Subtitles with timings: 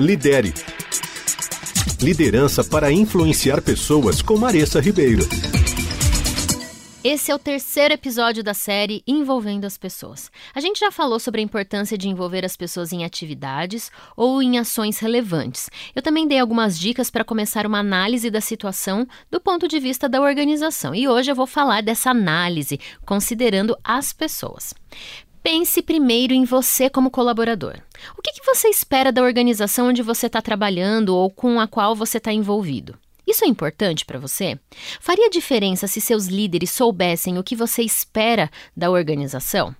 [0.00, 0.54] Lidere.
[2.00, 5.22] Liderança para influenciar pessoas com Maressa Ribeiro.
[7.04, 10.30] Esse é o terceiro episódio da série Envolvendo as Pessoas.
[10.54, 14.56] A gente já falou sobre a importância de envolver as pessoas em atividades ou em
[14.56, 15.68] ações relevantes.
[15.94, 20.08] Eu também dei algumas dicas para começar uma análise da situação do ponto de vista
[20.08, 20.94] da organização.
[20.94, 24.72] E hoje eu vou falar dessa análise considerando as pessoas.
[25.42, 27.76] Pense primeiro em você como colaborador.
[28.16, 31.96] O que, que você espera da organização onde você está trabalhando ou com a qual
[31.96, 32.96] você está envolvido?
[33.26, 34.58] Isso é importante para você?
[35.00, 39.74] Faria diferença se seus líderes soubessem o que você espera da organização?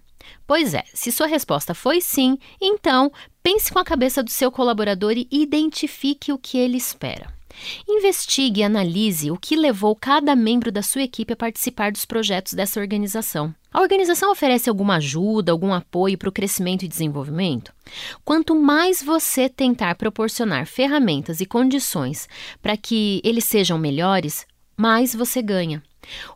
[0.46, 5.12] Pois é, se sua resposta foi sim, então pense com a cabeça do seu colaborador
[5.12, 7.32] e identifique o que ele espera.
[7.88, 12.52] Investigue e analise o que levou cada membro da sua equipe a participar dos projetos
[12.52, 13.54] dessa organização.
[13.72, 17.72] A organização oferece alguma ajuda, algum apoio para o crescimento e desenvolvimento?
[18.24, 22.28] Quanto mais você tentar proporcionar ferramentas e condições
[22.60, 25.82] para que eles sejam melhores, mais você ganha.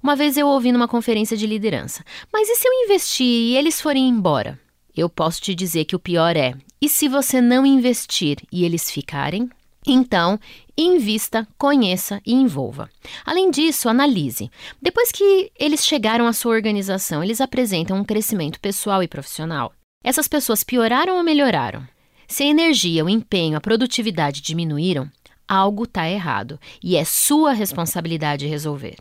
[0.02, 3.80] Uma vez eu ouvi numa conferência de liderança: Mas e se eu investir e eles
[3.80, 4.58] forem embora?
[4.96, 8.90] Eu posso te dizer que o pior é: e se você não investir e eles
[8.90, 9.50] ficarem?
[9.86, 10.38] Então,
[10.76, 12.90] invista, conheça e envolva.
[13.24, 14.50] Além disso, analise.
[14.80, 19.72] Depois que eles chegaram à sua organização, eles apresentam um crescimento pessoal e profissional.
[20.04, 21.86] Essas pessoas pioraram ou melhoraram?
[22.28, 25.10] Se a energia, o empenho, a produtividade diminuíram,
[25.48, 28.96] algo está errado e é sua responsabilidade resolver.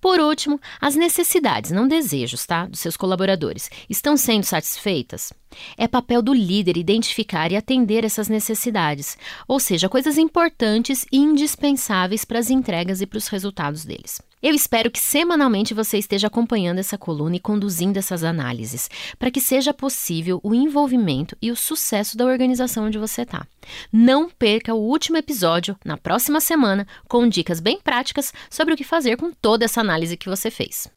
[0.00, 5.32] Por último, as necessidades, não desejos, tá, dos seus colaboradores, estão sendo satisfeitas?
[5.76, 12.24] É papel do líder identificar e atender essas necessidades, ou seja, coisas importantes e indispensáveis
[12.24, 14.20] para as entregas e para os resultados deles.
[14.42, 18.88] Eu espero que semanalmente você esteja acompanhando essa coluna e conduzindo essas análises,
[19.18, 23.46] para que seja possível o envolvimento e o sucesso da organização onde você está.
[23.92, 28.84] Não perca o último episódio na próxima semana com dicas bem práticas sobre o que
[28.84, 30.88] fazer com toda essa análise que você fez.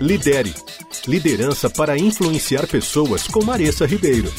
[0.00, 0.54] Lidere.
[1.06, 4.30] Liderança para influenciar pessoas com Maressa Ribeiro.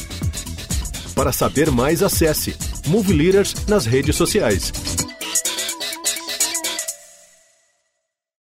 [1.16, 2.56] Para saber mais, acesse
[2.86, 4.72] Move Leaders nas redes sociais.